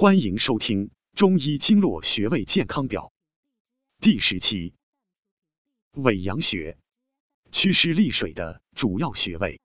[0.00, 3.12] 欢迎收听《中医经络穴位健康表》
[4.00, 4.72] 第十期。
[5.90, 6.78] 尾阳穴，
[7.50, 9.60] 祛湿利水的主要穴位。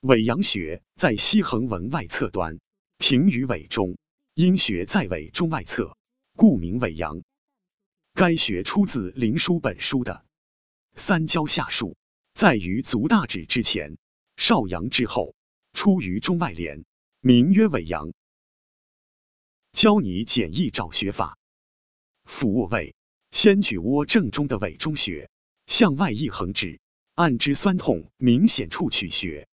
[0.00, 2.58] 尾阳穴在膝横纹外侧端，
[2.98, 3.98] 平于尾中，
[4.34, 5.96] 阴穴在尾中外侧，
[6.34, 7.22] 故名尾阳。
[8.14, 10.26] 该穴出自《灵枢·本书》的
[10.96, 11.96] 三焦下束，
[12.34, 13.96] 在于足大趾之前，
[14.36, 15.36] 少阳之后，
[15.72, 16.84] 出于中外连，
[17.20, 18.12] 名曰尾阳。
[19.72, 21.38] 教你简易找穴法。
[22.24, 22.94] 俯卧位，
[23.30, 25.30] 先举窝正中的尾中穴，
[25.66, 26.78] 向外一横指，
[27.14, 29.48] 按之酸痛明显处取穴。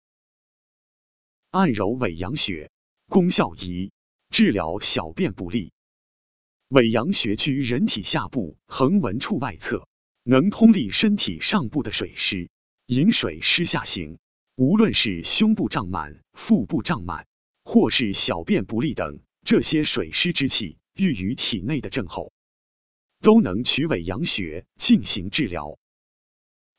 [1.52, 2.70] 按揉尾阳穴，
[3.08, 3.92] 功效一：
[4.30, 5.72] 治疗小便不利。
[6.68, 9.88] 尾阳穴居人体下部横纹处外侧，
[10.24, 12.52] 能通利身体上部的水湿，
[12.86, 14.20] 引水湿下行。
[14.56, 17.26] 无论是胸部胀满、腹部胀满，
[17.64, 19.22] 或是小便不利等。
[19.44, 22.32] 这些水湿之气郁于体内的症候，
[23.22, 25.80] 都能取伪阳穴进行治疗。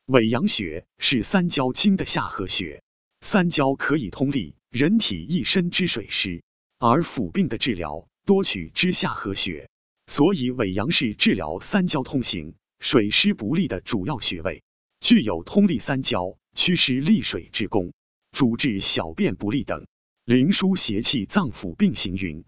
[0.05, 2.83] 伪阳穴是三焦经的下合穴，
[3.19, 6.43] 三焦可以通利人体一身之水湿，
[6.79, 9.69] 而腑病的治疗多取之下合穴，
[10.07, 14.63] 所以伪阳是治疗三焦通行、水湿不利的主要穴位，
[14.99, 17.93] 具有通利三焦、祛湿利水之功，
[18.31, 19.87] 主治小便不利等。
[20.25, 22.45] 灵枢邪气脏腑并行云。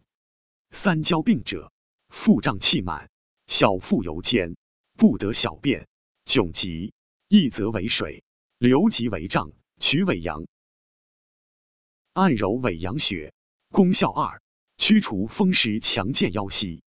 [0.74, 1.72] 三焦病者，
[2.10, 3.12] 腹胀气满，
[3.46, 4.58] 小腹尤坚，
[4.98, 5.88] 不得小便，
[6.26, 6.94] 窘急，
[7.28, 8.24] 一则为水，
[8.58, 10.48] 流即为胀，取尾阳。
[12.14, 13.34] 按揉尾阳穴，
[13.70, 14.42] 功效二：
[14.76, 16.82] 驱除风湿，强健腰膝。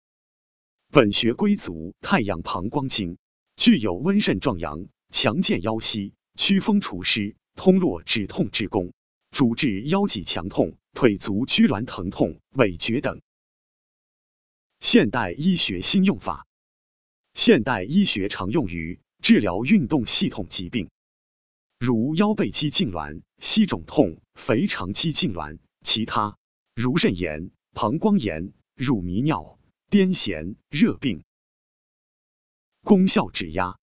[0.93, 3.19] 本穴归足太阳膀胱经，
[3.57, 8.93] 具有温肾壮阳、强健腰膝、驱风除湿、通络止痛之功，
[9.33, 13.21] 主治腰脊强痛、腿足拘挛疼痛、痿厥等。
[14.83, 16.45] 现代医学新用法，
[17.35, 20.91] 现代医学常用于治疗运动系统疾病，
[21.79, 26.37] 如腰背肌痉挛、膝肿痛、腓肠肌痉挛，其他。
[26.75, 29.57] 如肾炎、膀胱炎、乳糜尿、
[29.89, 31.23] 癫痫、热病。
[32.83, 33.79] 功效指压，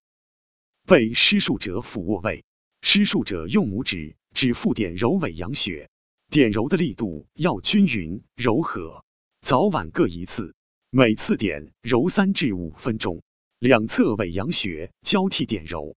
[0.85, 2.45] 被施术者俯卧位，
[2.83, 5.91] 施术者用拇指指腹点揉尾阳穴，
[6.29, 9.05] 点揉的力度要均匀柔和，
[9.41, 10.57] 早晚各一次。
[10.91, 13.23] 每次点揉三至五分钟，
[13.59, 15.97] 两侧尾阳穴交替点揉。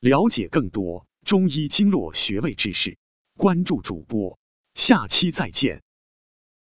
[0.00, 2.96] 了解更多中医经络穴位知识，
[3.36, 4.38] 关注主播，
[4.72, 5.82] 下期再见。